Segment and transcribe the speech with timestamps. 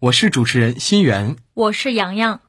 [0.00, 1.34] 我是主持人心源。
[1.54, 2.40] 我是洋洋。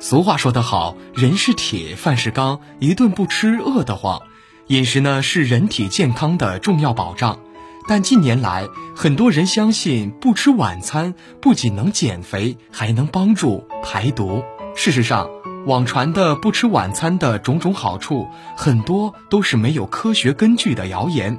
[0.00, 4.20] 俗话说得好，人是铁，饭是钢，一顿不吃饿得慌。
[4.66, 7.38] 饮食呢是人体健康的重要保障，
[7.86, 8.66] 但近年来，
[8.96, 14.42] 很多人相信不吃晚餐不仅能减肥，还能帮助排毒。
[14.74, 15.30] 事实上，
[15.66, 21.38] 网传的不吃晚餐的种种好处，很多都是没有科学根据的谣言。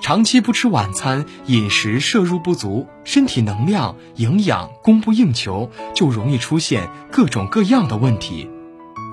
[0.00, 8.48] 长期不吃晚餐，饮食摄入不足，身体能量、营养供不应求，就容易出现各种各样的问题。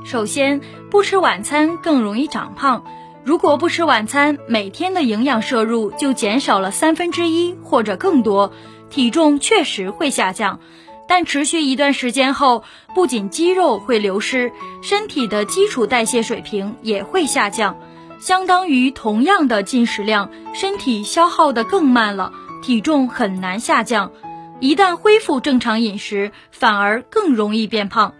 [0.05, 2.83] 首先，不吃晚餐更容易长胖。
[3.23, 8.53] 如果不吃晚餐，每天的营养摄入就减少了三分之一或者更多，
[8.89, 10.59] 体重确实会下降。
[11.07, 14.51] 但持续一段时间后，不仅肌肉会流失，
[14.81, 17.77] 身体的基础代谢水平也会下降。
[18.25, 22.31] 相当于同样的进食量，身体消耗的更慢了，
[22.63, 24.11] 体重很难下降。
[24.59, 28.15] 一旦恢复正常饮食，反而更容易变胖。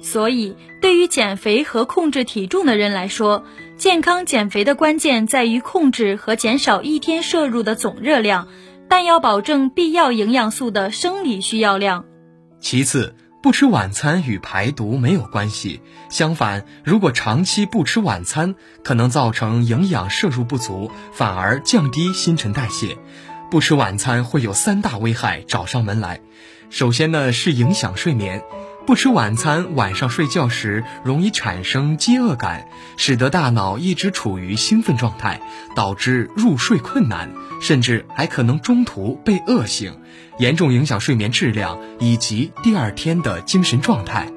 [0.00, 3.44] 所以，对于减肥和控制体重的人来说，
[3.76, 8.48] 健康减肥的关键在于控制和减少一天摄入的总热量，
[8.88, 12.06] 但要保证必要营养素的生理需要量。
[12.58, 15.80] 其次，不吃晚餐与排毒没有关系。
[16.08, 22.96] 相反，如果长期不吃晚餐，可能造成营养摄入不足，反而降低新陈代谢。
[23.50, 26.20] 不吃晚餐会有三大危害找上门来。
[26.70, 28.42] 首先呢是影响睡眠，
[28.86, 35.40] 不吃晚餐，晚上睡觉时容易产生饥饿感，使得大脑一直处于兴奋状态，
[35.74, 37.28] 导致入睡困难，
[37.60, 39.92] 甚至还可能中途被饿醒，
[40.38, 44.28] 严重影响睡眠质量以及第二天的精神状态。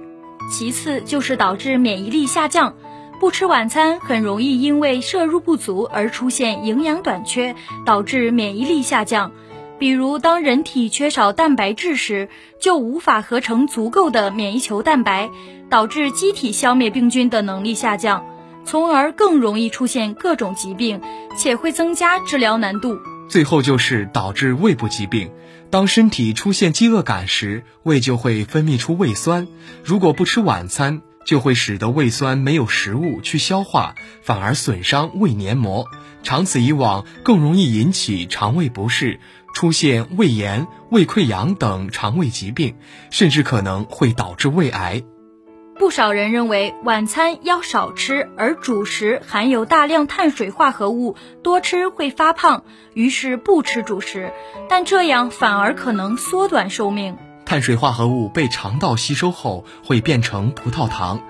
[0.52, 2.74] 其次就是导致免疫力下降。
[3.20, 9.32] 不吃晚餐很容易因为摄入不足而出现营养短缺，导致免疫力下降。
[9.80, 12.28] 比如，当人体缺少蛋白质时，
[12.60, 15.30] 就无法合成足够的免疫球蛋白，
[15.70, 18.26] 导致机体消灭病菌的能力下降，
[18.66, 21.00] 从而更容易出现各种疾病，
[21.38, 23.00] 且会增加治疗难度。
[23.30, 25.32] 最后就是导致胃部疾病。
[25.70, 29.48] 当身体出现饥饿感时，胃就会分泌出胃酸。
[29.84, 35.86] 如果不吃晚餐，就会使得胃酸没有食物去消化，反而损伤胃黏膜，
[36.24, 39.20] 长此以往更容易引起肠胃不适，
[39.54, 42.76] 出现胃炎、胃溃疡等肠胃疾病，
[43.10, 45.04] 甚至可能会导致胃癌。
[45.78, 54.34] 不少人认为晚餐要少吃，而主食含有大量碳水化合物，多吃会发胖，于是不吃主食，
[54.68, 57.18] 但这样反而可能缩短寿命。
[57.46, 61.22] 碳水化合物被肠道吸收后会变成葡萄糖，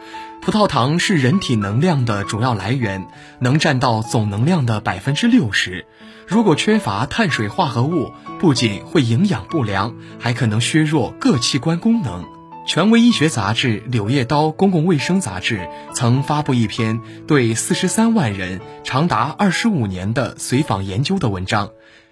[0.42, 3.08] 葡萄糖是人体能量的主要来源，
[3.40, 5.86] 能占到总能量的百分之六十。
[6.26, 12.26] 如果缺乏碳水化合物，不仅会营养不良，还可能削弱各器官功能。
[12.66, 15.58] 权威医学杂志《柳叶刀公共卫生杂志》
[15.94, 21.70] 曾发布一篇对四十三万人长达二十五年的随访研究的文章。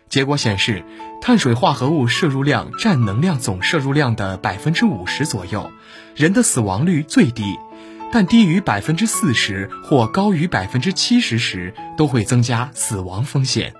[0.09, 0.83] 结果显示，
[1.21, 5.69] 碳水化合物摄入量占能量总摄入量的百分之五十左右，
[6.15, 7.43] 人的死亡率最低，
[8.11, 13.73] 但低于百分之四十或高于百分之七十时，都会增加死亡风险。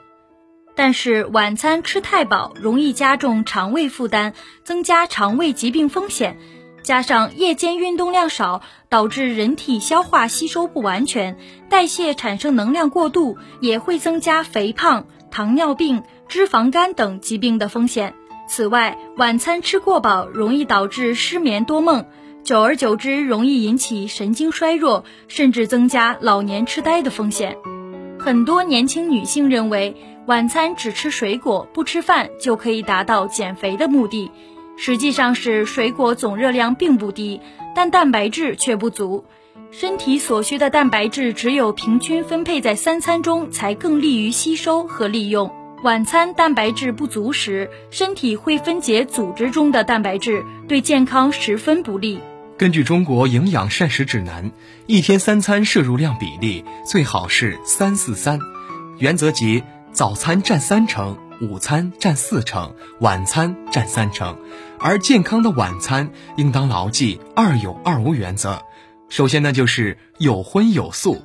[0.76, 4.34] 但是晚餐吃太饱，容易加重肠胃负担，
[4.64, 6.38] 增加肠胃疾病风险。
[6.84, 11.38] 加上夜间运动量少，导致人体消化吸收不完全，
[11.70, 16.04] 代谢产生能量过度，也会增加肥胖、糖尿病。
[16.30, 18.14] 脂肪肝等疾病的风险。
[18.50, 22.06] 此外，晚餐吃过饱容易导致失眠多梦，
[22.48, 27.58] 久而久之容易引起神经衰弱，甚至增加老年痴呆的风险。
[28.18, 29.94] 很多年轻女性认为
[30.28, 34.32] 晚餐只吃水果不吃饭就可以达到减肥的目的，
[34.78, 37.42] 实际上是水果总热量并不低，
[37.76, 39.26] 但蛋白质却不足。
[39.70, 45.52] 身体所需的蛋白质只有平均分配在三餐中，才更利于吸收和利用。
[45.84, 52.18] 晚餐蛋白质不足时，身体会分解组织中的蛋白质，对健康十分不利。
[52.58, 54.52] 根据中国营养膳食指南，
[54.88, 58.40] 一天三餐摄入量比例最好是三四三，
[58.98, 64.36] 原则即早餐占三成，午餐占四成，晚餐占三成。
[64.80, 68.64] 而健康的晚餐应当牢记“二有二无”原则。
[69.08, 71.22] 首先呢，就是有荤有素。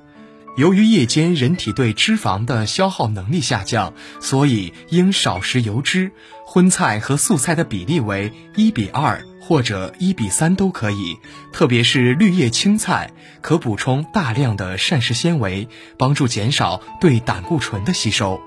[0.58, 6.12] 由于夜间人体对脂肪的消耗能力下降，所以应少食油脂。
[6.44, 11.18] 荤菜和素菜的比例为一比二或者一比三都可以。
[11.52, 13.10] 特别是绿叶青菜，
[13.40, 15.68] 可补充大量的膳食纤维，
[15.98, 18.40] 帮助减少对胆固醇的吸收。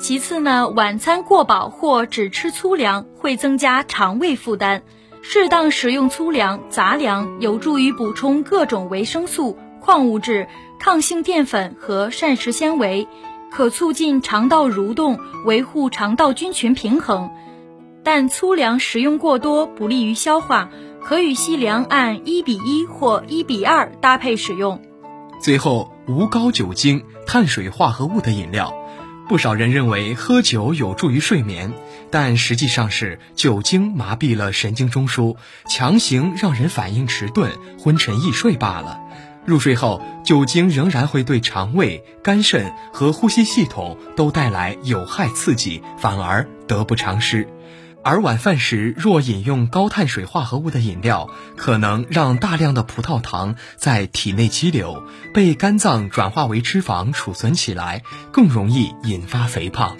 [0.00, 4.80] 其次呢，晚餐过饱或只吃粗粮会增加肠胃负担，
[5.20, 10.48] 适当食用粗粮、杂粮有助于补充各种维生素、矿物质。
[10.82, 13.06] 抗性淀粉和膳食纤维
[13.52, 17.30] 可促进肠道蠕动，维护肠道菌群平衡，
[18.02, 20.70] 但粗粮食用过多不利于消化，
[21.02, 24.80] 可与细粮按一比一或一比二搭配使用。
[25.40, 28.74] 最后，无高酒精、碳水化合物的饮料，
[29.28, 31.72] 不少人认为喝酒有助于睡眠，
[32.10, 35.36] 但实际上是酒精麻痹了神经中枢，
[35.68, 39.00] 强行让人反应迟钝、昏沉易睡罢了。
[39.46, 47.48] 入睡后，酒精仍然会对肠胃、肝肾和呼吸系统都带来有害刺激，反而得不偿失。
[48.02, 55.02] 而晚饭时若饮用高碳水化合物的饮料，可能让大量的葡萄糖在体内积留，
[55.34, 58.02] 被肝脏转化为脂肪储存起来，
[58.32, 59.96] 更容易引发肥胖。